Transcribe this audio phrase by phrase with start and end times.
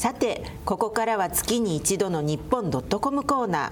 [0.00, 3.70] さてここからは月に一度の日本ドットコムコーナ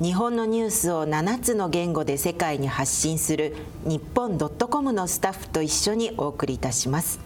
[0.00, 0.04] ー。
[0.04, 3.54] 日本のニュースを7つの言語で世界に発信する
[3.84, 7.20] 日本ドットコムのスタッフと一緒にお送りいたします。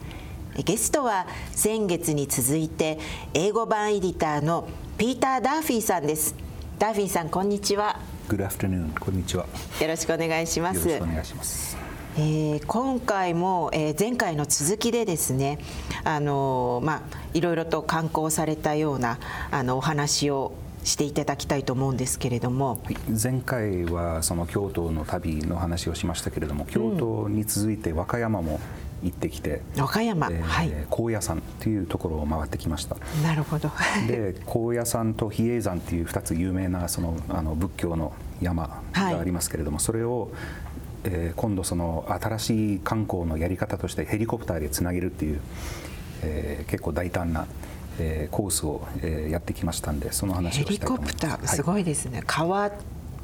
[0.63, 2.99] ゲストは先月に続いて
[3.33, 4.67] 英語版エディターの
[4.99, 6.35] ピーター・ダーフィーさんです。
[6.77, 7.99] ダーフィーさんこんにちは。
[8.27, 9.47] Good afternoon こんにちは。
[9.81, 10.87] よろしくお願いします。
[10.87, 11.88] よろしくお願いします
[12.19, 15.57] えー、今回も、えー、前回の続きでですね
[16.03, 17.01] あの、まあ、
[17.33, 19.19] いろいろと観光されたような
[19.51, 20.51] あのお話を
[20.83, 28.59] していただきたいと思うんですけれども、はい、前回はその京都の旅の話をしましたけれども京都に続いて和歌山も
[29.01, 32.97] 行ってきて、和歌山、えー、はい、高野山というところを回ってきました。
[33.23, 33.71] なるほど。
[34.07, 40.29] で高野山と比叡山っていう2つ有名なそのあの仏教の山がありますけれども、はい、それを
[41.03, 45.39] えー、今度その新しい観光のやり方としてヘリコプターでつなげるっていう、
[46.23, 47.47] えー、結構大胆な、
[47.99, 51.13] えー、コースを、えー、やってきましたんでその話をしたいと思います。
[51.17, 52.71] ヘリコプター、すごいですね、川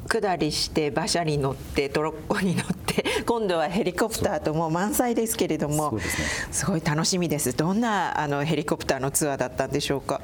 [0.08, 6.00] 下りして馬車に乗ってトロッコに乗って 今度はヘリコプターともう満載ですけれども、ね、
[6.52, 7.56] すごい楽しみです。
[7.56, 10.20] どんなあのヘリコプターのツアーだったんでしょうか？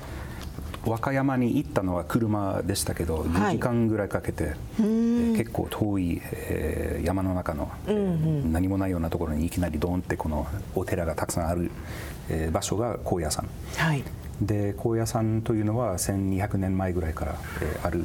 [0.85, 11.71] 和歌山に行ったのは車でしたけど、2時間ぐらいかけて、はい、えー、結構遠い、えー、山の中の、うんうん、何もないようなところにいきなりドーンってこのお寺がたくさんある、
[12.29, 14.03] えー、場所が高野山、はい、
[14.41, 18.05] で高野山というのは1200年前ぐらいから、えー、ある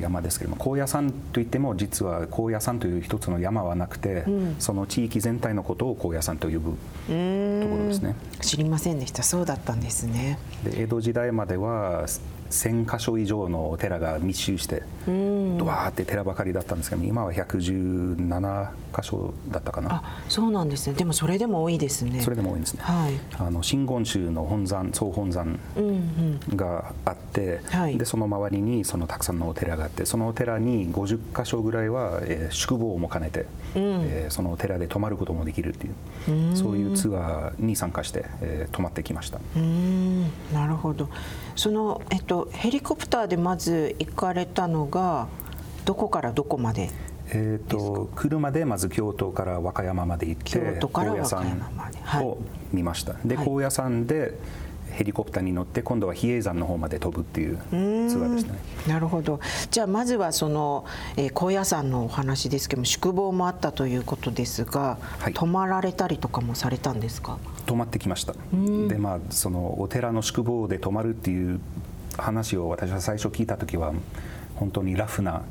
[0.00, 6.72] 山ですけれども高野山といっても実は高野山という一つの山はなくて、うん、その地域全体のことを高野山と呼ぶとこ
[7.08, 8.14] ろですね。
[8.40, 9.22] 知りませんでした。
[9.22, 10.38] そうだったんですね。
[10.64, 12.06] で江戸時代までは
[12.50, 19.96] 1000箇所以上のお寺が密集してドワーって寺ばかりだったんですけど今は117箇所だったかな。
[19.96, 20.96] あそうなんですね。
[20.96, 22.20] でもそれでも多いですね。
[22.20, 25.58] それでも多いんですね、はい、あの真言宗の本山総本山
[26.54, 39.38] があって、うんうん、でその周りにそのたくさんのお寺があってそのお寺に50箇所ぐらいは、えー、宿坊も兼ねて、うん、えー、そのお寺で泊まることもできるっていうそういうツアーに参加して、えー、泊まってきました。
[40.52, 41.08] なるほど。
[41.56, 45.28] その、えっと、ヘリコプターでまず行かれたのが
[45.84, 46.90] どこからどこまで
[47.30, 52.24] えーと、車でまず京都から和歌山まで行って京都から和歌山まで。
[52.24, 52.38] を
[52.72, 54.38] 見ました、はい、で高野山で
[54.92, 58.58] ヘリコプターに乗って今度は比叡山の方まで飛ぶっていうツアーですね。
[58.86, 59.38] なるほど。
[59.70, 60.86] じゃあまずはその、
[61.18, 67.38] えー、高野山のお話ですけども宿坊もあったということですが、はい、泊まられたりとかもされたんですか？
[67.66, 68.32] 泊まってきました。
[68.88, 71.60] でまあそのお寺の宿坊で泊まるっていう
[72.18, 73.92] 話を私は最初聞いた時は
[74.58, 75.42] 本当にラフな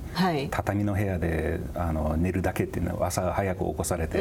[0.51, 4.19] 畳の部屋で、あの寝るだけっていうのは朝早く起こされて、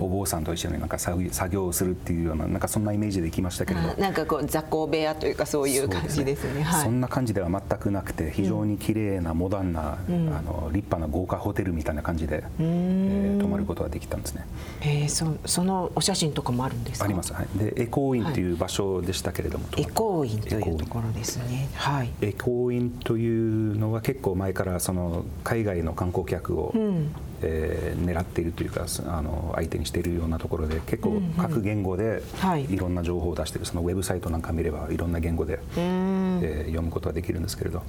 [0.00, 1.18] お坊さんと一緒になんか作
[1.50, 3.94] 業をするっていうようななんかそんなイメージで行きましたけれど。
[4.00, 14.46] なんかこう雑魚部屋というかそういう感じですね、そんな感じでは全くなくて非常に綺麗なモダンな、うん、あの立派な豪華ホテルみたいな感じで、えー、泊まることができたんですね、
[14.82, 17.06] えー、そそのお写真とかもあるんですか？
[17.06, 18.52] あります、はい、でエコーインとい。
[18.52, 21.68] う場所でしたけれども、はい、エコーインというところですね。
[21.74, 22.10] はい。
[22.20, 32.22] エコーインというのは結構前からその海外の観光客を、うん、えー、狙っているというかあの相手にしているようなところで結構各言語で
[32.68, 32.76] い。
[32.76, 33.66] ろんな情報を出している。
[33.66, 37.82] そのウェブサイトなんか見ればいろんな言語で、えー、読むことができるんですけれど。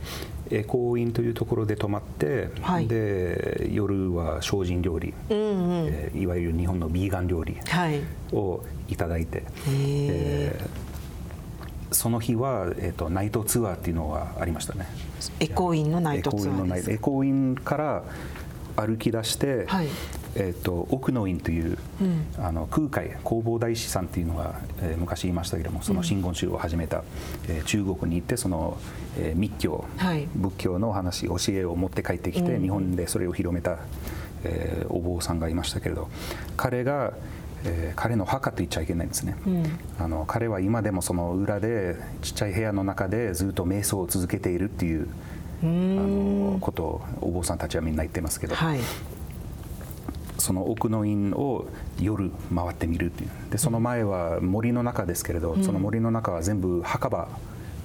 [0.52, 5.42] エコーインというところで泊まって、はい、で夜は精進料理、うんう
[5.86, 7.58] ん、えー、いわゆる日本のビーガン料理
[8.32, 9.38] をいただいて。
[9.40, 9.46] はい
[10.10, 10.93] えー
[11.94, 14.88] その日は、えーと、ナイトツアーっていうのがありましたね。
[15.40, 18.04] エコーインのナイトツアーエコーインから
[18.76, 19.88] 歩き出して、はい、
[20.36, 27.04] えーと、奥の院という、うん、あの空海弘法大師さんっていうのが、えー、昔言いましたけどもその真言宗を始めた、うん、
[27.50, 28.78] えー、中国に行ってその、
[29.18, 33.78] えー、密教、はい、仏教の話教えを持って帰ってきて、うん、日本でそれを広めた、
[34.44, 36.10] えー、お坊さんがいましたけれど
[36.58, 37.14] 彼が
[37.66, 45.08] えー、彼の墓と言っちゃいけないんですね、うん、あの彼は今でもその裏でちっちゃい部屋の中でずっと瞑想を続けているっていう
[45.62, 48.80] あのことをお坊さんたちはみんな言ってますけど、はい、
[50.38, 51.66] その奥の院を
[52.02, 53.30] 夜回ってみるっていう。
[53.50, 57.30] でその前は森の中ですけれど、うん、その森の中は全部墓場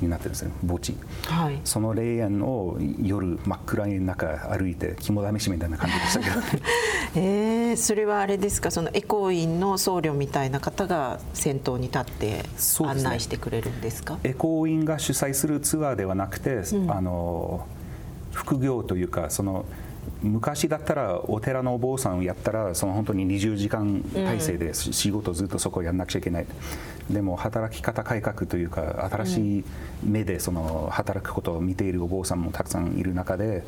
[0.00, 0.96] になってるんですね墓地、
[1.26, 6.36] はい、その霊園を夜真っ暗い中歩いて肝試しみたいな感じでしたけど、
[7.16, 8.70] えー、それはあれですか？
[8.70, 12.44] そのエコー院の僧侶みたいな方が先頭に立って
[12.84, 17.66] 案内してくれるんですか、ね、エコー院が主催するツアーではなくて、うん、あの
[18.32, 19.64] 副業というかその
[20.22, 26.46] 昔だったらお寺のお坊さんをやったらその本当に20時間体制で仕事ずっとそこをやらなくちゃいけない、
[27.08, 29.64] うん、でも働き方改革というか新しい
[30.04, 33.64] 目でその働くことを見ているお坊さんもたくさんいる中で、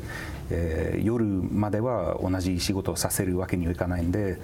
[0.49, 4.39] えー、夜までは同じ仕事をさせるわけにはいかないんで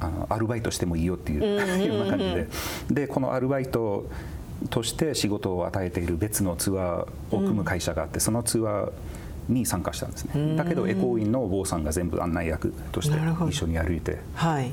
[0.00, 2.48] あのアルバイトしてもいいよっていうような感じで。
[2.90, 4.08] でこのアルバイト
[4.68, 8.92] として仕事を与えている別のツアーを組む会社があって、そのツアー
[9.50, 10.56] に参加したんですね。
[10.56, 13.16] だけどエコーインのお坊さんが全部案内役として
[13.48, 14.72] 一緒に歩いて、はい、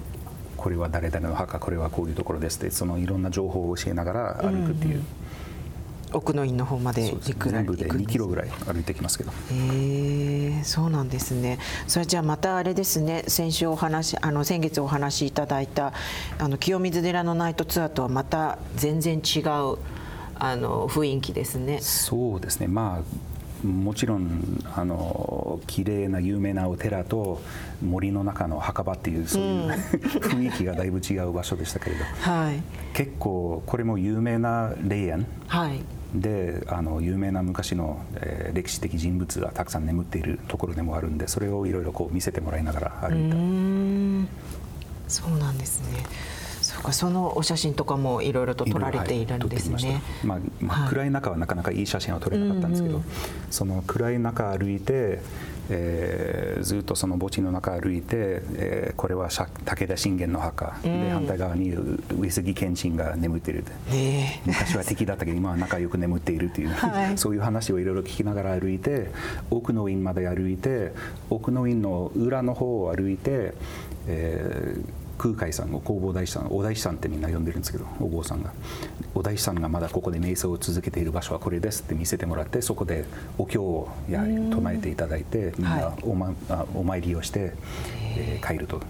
[0.56, 5.04] これは誰々の墓これはこういうところですってそのいろんな情報を教えながら歩くっていう。
[6.14, 9.32] 奥の院の方まで行く全部で2キロぐらい歩いてきますけど。
[9.32, 9.34] へ
[10.60, 11.60] えそうなんですね。
[11.86, 13.24] それじゃあまたあれですね。
[13.28, 15.94] 先週お話あの先月お話しいただいた
[16.40, 19.78] あの清水寺のナイトツアーとはまた全然違う
[20.36, 21.80] あの雰囲気ですね。
[21.82, 22.68] そうですね。
[22.68, 27.42] まあもちろんあの綺麗な有名なお寺と
[27.84, 32.62] 森の中の墓場っていうそういう、うん、雰囲気がだいぶ違う場所でしたけれど、はい、
[32.94, 35.82] 結構これも有名な霊園、はい、
[36.14, 44.38] であの有名な昔の、えー、歴史的人物がたくさん眠っているところでもあるんでそれをいろいろこう見せてもらいながら歩いた。
[45.08, 46.04] そうなんですね
[46.92, 50.02] そのお写真とかもいろいろと撮られているんですね。
[50.24, 53.02] まあ、まあ、暗い中はなかなかいい写真は撮れなかったんですけど、
[53.50, 55.20] その暗い中歩いて、
[55.70, 61.74] えー、ずっとその墓地の中歩いて、えー、これは武田信玄の墓、うん、で反対側に
[62.18, 64.40] 上杉謙信が眠っている、え。
[64.44, 69.12] ー、昔は敵だったけど今は仲良く眠っているという、 はい、そういう話をいろいろ聞きながら歩いて
[69.50, 70.94] 奥の院まで歩いて
[71.30, 73.54] 奥の院の裏の方を歩いて、
[74.08, 78.54] えー空海さんを弘法大師さんお大師さんってみんな呼んでるんですけどお坊さんが
[79.16, 83.06] お大師さんがまだここで瞑想を続けている場所はこれですって見せてもらってそこで
[83.38, 86.34] お経をやはり唱えていただいてみんなお,、ま、
[86.74, 87.54] お参りをして、
[88.18, 88.82] えー、帰ると。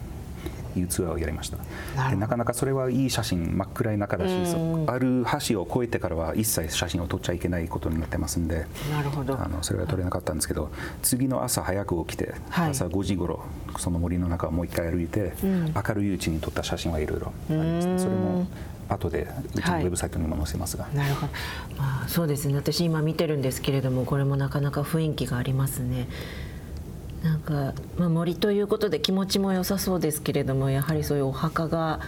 [0.79, 1.57] いうツアーをやりました。
[1.95, 4.33] なでなかなかそれはいい写真真っ暗い中だし
[4.87, 9.39] ある橋を越えてからは一切写真を撮っちゃいけないことになってますんでなるほど。
[9.39, 10.69] あのそれは撮れなかったんですけど
[11.01, 13.43] 次の朝早く起きて、はい、朝5時頃
[13.77, 18.47] その森の中をもう一回歩いて、うん、明るいうちに撮った写真はいろいろありますねそれも
[18.89, 21.33] 後でうちのウェブサイトにも載せますが、はい、なるほど、
[21.77, 22.55] まあ、そうですね。
[22.55, 26.07] 私今見てるんですけれどもこれもなかなか雰囲気がありますね
[27.27, 31.99] なんか、まあ、森ということで気持ちも良さそうですけれどもやはりそういうお墓が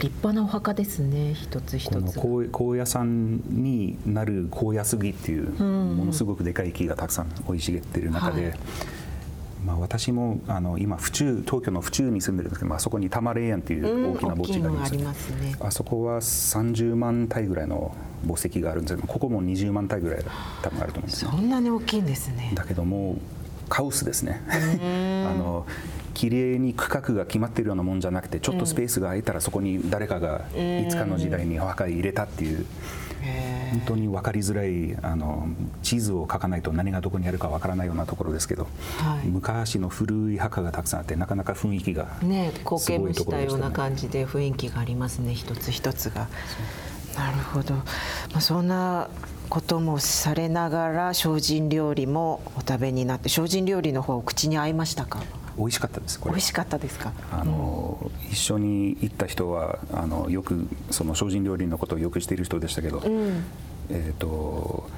[0.00, 2.20] 立派なお墓ですね一つ一つ
[2.52, 8.58] 高野山になる高野杉っていうものすごくでかい木がたくさん生い茂っている中で、はい、
[9.66, 17.92] まあ、私もあの今府中東京の府中に住んでるんですけど、あそこに多摩霊園っていう大きな墓地があります,、ねますね、あそこは30万体ぐらいの
[18.28, 20.24] 墓石があるんですけどここも20万体ぐらい
[20.62, 22.52] 多分あると思うんです、ね、そんなに大きいんですね。
[22.54, 23.16] だけども
[23.68, 24.40] カオスですね。
[25.26, 25.66] あの
[26.14, 32.66] 綺麗に区画が決まっているようなもんじゃなくてちょっとスペースが空いたらそこに誰かがいつかの時代にお墓入れたっていう
[33.70, 35.48] 本当に分かりづらいあの
[35.82, 38.68] 地図を書かないと何がどこにあるか分からないようなところですけど、
[38.98, 46.28] はい、昔の古い墓がたくさんあってなかなか雰囲気がね苔むしたような感じで雰囲気がありますね一つ一つが。
[47.16, 47.82] なるほど、ま
[48.36, 49.10] あ、そんな
[49.52, 55.22] こともされながら精進料理もお食べになって精進料理の方口に合いましたか
[55.58, 63.44] 美味しかったですこれ美味しかったですかあの、うん、一緒に行った人はあのよくその精進料理のことをよくしている人でしたけど、うん、
[63.90, 64.88] えっ、と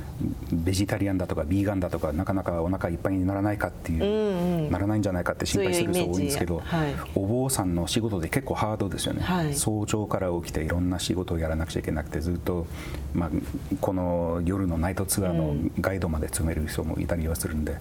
[0.53, 12.67] ベジタリアンだとかビーガンだとかなかなかお腹いっぱいにならないかっていう、うんうん、ならないんじゃないかって心配する人多いんですけど、はい、お坊さんの仕事で結構ハードですよね、はい、早朝から起きていろんな仕事をやらなくちゃいけなくてずっと、
[13.13, 13.31] まあ、
[13.81, 17.77] この夜のナイトツアーのガイドまで詰める人もいたりはするんで、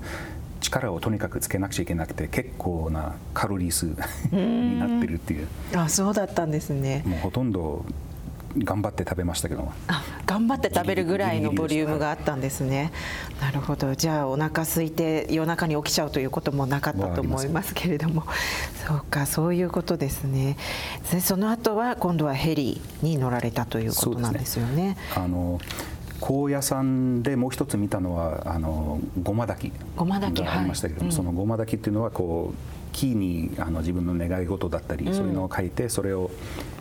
[0.59, 3.85] 力をとにかくつけなくちゃいけなくて結構なカロリー数
[4.31, 5.47] になってるっていう。
[5.75, 7.03] あそうだったんですね。
[7.05, 7.85] もうほとんど
[8.57, 12.91] 頑張って食べましたけどあ頑張って食べるぐらいのボリュームがあったんですね。
[13.39, 13.93] なるほど。
[13.93, 18.23] じゃあお腹空いて夜中に起きちゃうということもなかったと思いますけれども。
[18.87, 20.57] そうかそういうことですね。
[21.11, 24.75] でその後は今度はヘリに乗られたということなんですよね。
[24.75, 24.97] ね。
[25.15, 25.59] あの
[26.19, 36.31] 高野山でもう一つ見たのはあのごま炊きがありましたけども、はい、そのごま炊きっていうのはこう木にあの自分の願い事だったり、うん、そういうのを書いてそれを、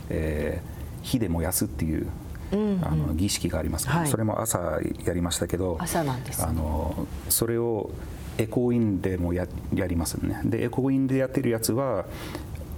[0.09, 2.07] えー、火で燃やすっていう、
[2.53, 7.91] あの儀式があります、はい、それも朝やりましたけど朝なんです、ね、あのそれを
[8.39, 10.41] エコーインでもややりますね。
[10.45, 12.07] でエコーインでやってるやつは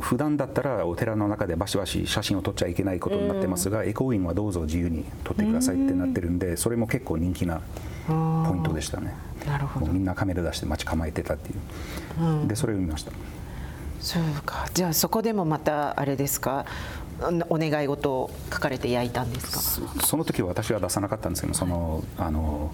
[0.00, 7.60] 普段だったらお寺の中でバシバシ写真を撮っちゃいけないことになってますが、エコーインはどうぞ自由に撮ってくださいってなってるんでそれも結構人気な
[8.08, 9.14] ポイントでしたね。
[9.46, 9.86] なるほど。
[9.86, 11.54] みんなカメラ出して待ち構えてたってい
[12.20, 13.12] う、うん、でそれを見ました。
[14.00, 14.66] そうか。
[14.74, 16.66] じゃあそこでもまたあれですか？
[17.48, 19.60] お願い事を書かれて焼いたんですか？
[20.04, 22.72] その時は私は出さなかったんですけどそのあの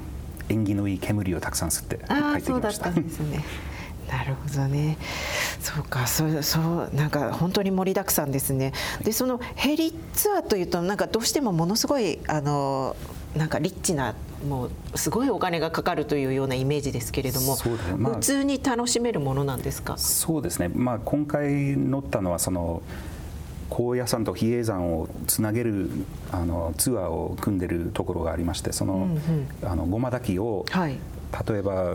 [0.48, 2.86] 縁起のいい煙をたくさん吸って書いてきました。
[2.86, 3.44] そうだったんですね
[4.10, 4.98] なるほどね。
[5.60, 8.72] そうか、そうそうなんか本当に盛りだくさんですね。
[9.04, 12.96] でそのヘリツアーというとなんかどうしてもものすごいあの
[13.36, 14.16] なんかリッチな
[14.48, 17.62] もうすごいお金がかかるというようなイメージですけれども、ね
[17.96, 19.96] まあ、普通に楽しめるものなんですか？
[19.96, 20.72] そうですね。
[20.74, 22.82] まあ今回乗ったのはその。
[23.70, 25.88] 高野山と比叡山をつなげる
[26.30, 30.96] あのツアーを組んでるところがありましてそのうんうん、あのごま炊きを、はい、
[31.48, 31.94] 例えば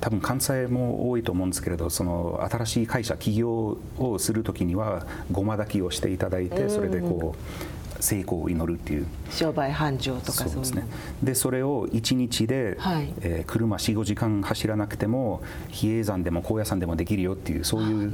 [0.00, 7.83] 多分関西も多いと思うんですけれどその新しい会社起業をする時にはごま炊きをしていただいてそれでこう。
[8.00, 9.06] 成功を祈るっていう。
[9.30, 10.86] 商売繁盛とかそうですね。
[11.22, 18.12] でそれを1日で、はい、えー、車45時間走らなくても比叡山でも高野山でもできるよっていうそういう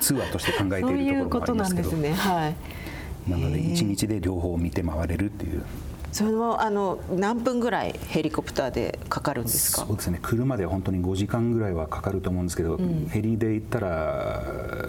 [0.00, 1.90] ツアーとして考えているところもありますけど。
[1.90, 5.62] そういうことなんですね、はい、なので1日で両方見て回れるっていう。
[6.10, 9.84] そのあの何分ぐらいヘリコプターでかかるんですか？
[9.86, 10.18] そうですね。
[10.22, 14.42] 車で本当に5時間ぐらいはかかると思うんですけど、うん、ヘリで行ったら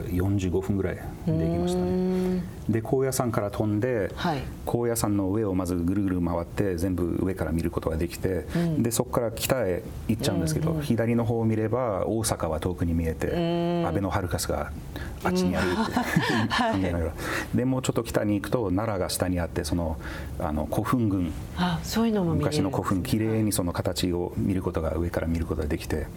[0.07, 2.18] 45分ぐらいで行きましたね
[2.69, 10.77] で高野山から飛んで、はい、高野山の上をまずぐるぐる回って全部上から見ることができて、うん、でそこから北へ行っちゃうんですけど、うん。
[10.77, 13.27] うん、左の方を見れば大阪は遠くに見えて
[13.85, 14.71] 安倍のハルカスが
[15.23, 17.13] あっちにあるって 考えながら、
[17.53, 19.97] でもうちょっと北に行くと奈良が下にあってその
[20.39, 21.33] あの古墳群。
[21.57, 26.07] あそういうのも昔の古墳きれいにその形を見ることが上から見ることができて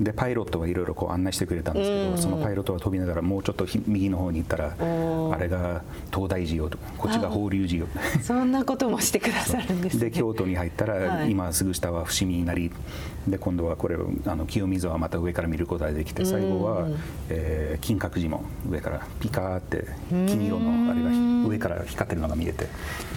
[0.00, 5.65] でパイロットがいろいろこう案内してくれたんですけど、そのパイロットが飛びながらもうちょっと右の方に行ったらあれが
[6.12, 7.88] 東大寺よとかこっちが法隆寺よ
[8.22, 12.70] そんなこともしてくださるんです、ね、で京都に入ったら、はい、今すぐ下は伏見稲荷
[13.28, 13.96] で今度はこれ
[14.26, 16.88] あの清水はまた上から見ることができて最後は、
[17.28, 22.66] えー、金閣寺も上からピカーって金色のあれが上から光ってるのが見えて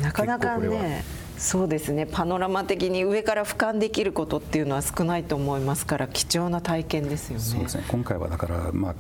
[0.01, 1.03] なかなかね
[1.39, 7.43] そうですねパノラマ的に上から俯瞰できることっていうのは少ないと思いますから貴重な体験ですよね。
[7.43, 7.85] そうですね。
[7.87, 8.95] 今回はだからまあ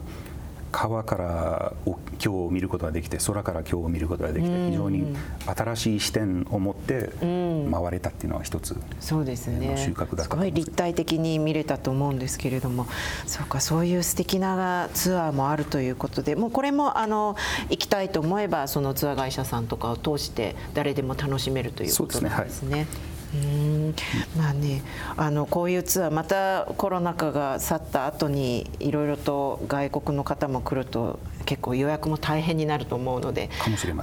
[0.71, 9.75] 川から今日を見ることができて空から今日を見ることができて非常に新しい視点を持って回れたっていうのは一つそうですね。
[9.77, 10.29] 収穫だす。
[10.29, 12.87] ごい立体的に見れたと思うんですけれども。
[13.25, 16.35] そうかそういう素敵なツアーもあるということで。
[16.35, 17.35] もうこれもあの
[17.69, 22.87] 行きたいと思えばそのツアー会社さんとかを通して誰でも楽しめるということなんですね。
[22.91, 23.95] うん。
[24.37, 24.81] まあね、
[25.17, 33.49] あのこういうツアーまたコロナ禍が去った後にいろいろと外国の方も来ると結構予約も大変になると思うので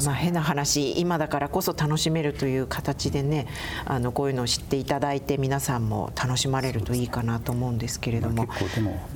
[0.01, 3.47] まあ、変な話今だからこそ楽しめるという形でね
[3.85, 9.09] あのこういうのを知っていただいて皆さんも楽しまれるといいかなと思うんですけれども、まあ、結構でも、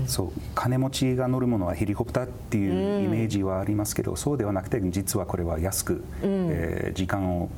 [0.00, 7.50] うん、そう金持ちが乗るものはヘリコプターっていうイメージはありますけど、うん、そうではなくて実はこれは安く、うん、えー、時間を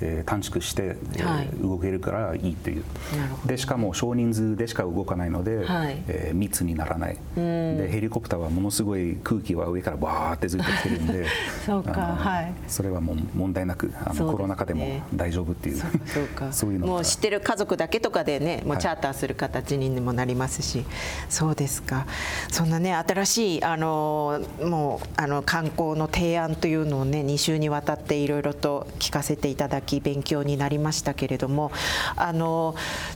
[0.00, 2.84] えー、短縮して、はい、動けるからいいという。
[3.46, 7.18] でしかも少人数でしか動かないので、はい、えー、密にならない。
[7.34, 11.26] でヘリコプターはものすごい空気は上からバーってずっと来てるんで
[11.64, 15.76] そうか、はい、それはもう問題なくあの、ね、コロナ禍でも大丈夫っていう。
[16.06, 20.86] そうか そういうのもう知ってる家族だけとかでねもうチャーターする形にもなりますし、はい、
[21.28, 22.06] そうですか。
[22.50, 31.72] そんなね新しいあのもうあの観光の提案というのをね2週にわたっていろいろと聞かせていただきき勉強になりましたけれども
[32.16, 32.74] あの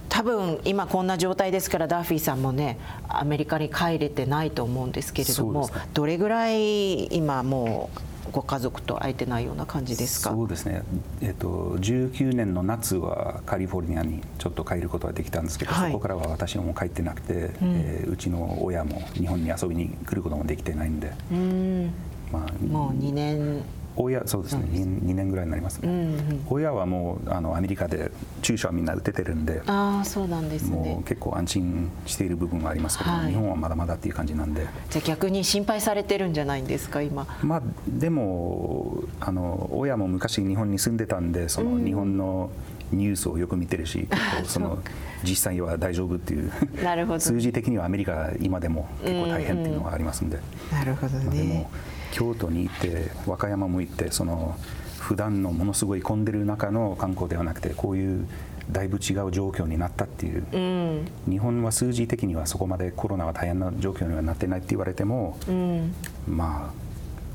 [0.08, 10.30] 多分今こんな状態ですからダーフィーさんもねアメリカに帰れてないと思うんですけれども、ね、どれぐらい今もうご家族と会えてないような感じですか？
[10.30, 10.82] そうですね、
[11.22, 21.90] えーと、19年の夏はカリフォルニアにちょっと帰ることができたんですけど、はい、そこからは私も帰ってなくて、うん、えー、うちの親も日本に遊びに来ることもできてないんで、うん。
[22.30, 23.62] まあ、もう2年
[24.00, 24.64] 親そうですね。
[24.70, 28.10] 2, 2, 年ぐらいになりますね、うんうん、親はもうあのアメリカで
[28.42, 34.66] 注射はみんな打ててるんであそうなんです、ね、もう結構安心している部分はありますけど、はい、日本はまだまだっていう感じなんで。
[34.90, 37.26] じゃあ逆に心配されてるんじゃないんですか今。
[37.42, 42.50] まあでもあの親も昔日本に住んでたんでその日本の
[42.92, 44.08] ニュースをよく見てるし、
[44.44, 44.78] その
[45.22, 46.50] 実際は大丈夫っていう
[46.82, 47.20] なるほど。
[47.20, 50.38] 数字的にはアメリカ今でも結構大変っていうのがありますんで、
[50.72, 51.66] なるほどね、
[52.12, 54.56] 京都に行って和歌山も行ってその
[54.98, 58.28] 普段のものすごい混んでる中の観光ではなくてこういう
[58.70, 65.94] だいぶ違う状況になったっていう、うん、日本は数字的にはそこまでコロナが大変な状況にはなってないって言われても、うん、
[66.26, 66.88] まあ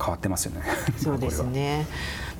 [0.03, 0.63] 変わってますよね。
[0.97, 1.87] そうですね。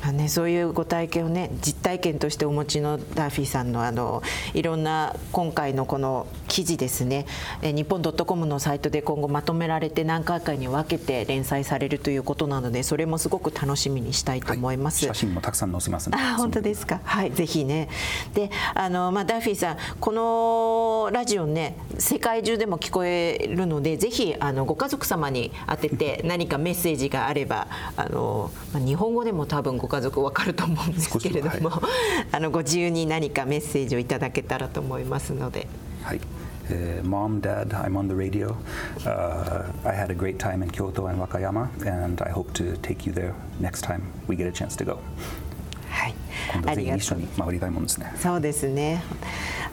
[0.01, 4.23] まあね、そういうご体験をね実体験としてお持ちのダーフィーさんのあの
[4.53, 7.25] いろんな今回のこの記事ですね、
[7.61, 16.17] えー、日本ドットコムのサイトで今後まとめられて何回かに分けて連載されるということなのでそれもすごく楽しみにしたいと思います、はい、写真もたくさん載せますね。
[16.19, 17.01] あ本当ですか？
[17.03, 17.89] はいぜひね。
[18.33, 31.82] であの、まあ、ダッフィーさんこのラジオね世界中でも聞こえるのでぜひあのご家族様に当てて 何かメッセージがあればあの、まあ、日本語でも多分ご家族わかると思うんですけれども、はい、
[32.31, 35.67] あのご自由に何かメッセージをいただけたらと思いますので。
[36.03, 36.21] はい
[36.69, 38.55] Uh, Mom, Dad, I'm on the radio.
[39.05, 43.05] Uh, I had a great time in Kyoto and Wakayama, and I hope to take
[43.05, 44.99] you there next time we get a chance to go.
[45.89, 46.15] はい、
[46.53, 48.13] 今度ぜひ一緒に回りたいもんですね。
[48.17, 49.03] そうですね。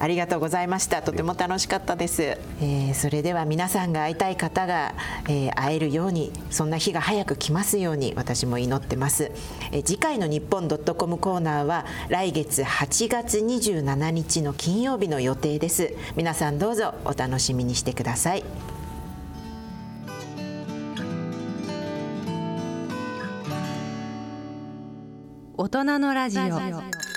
[0.01, 1.03] ありがとうございました。
[1.03, 4.95] とても楽しかったです、えー、それでは皆さんが会いたい方が、
[5.29, 9.31] えー、会えるようにそんな日が早く来ますように私も祈ってます、
[9.73, 15.95] えー、次回の日本ドットコムコーナーは来月8月27日の金曜日の予定です。
[16.17, 18.45] 皆さんどうぞお楽しみにしてください。
[25.57, 27.10] 大人のラジオ。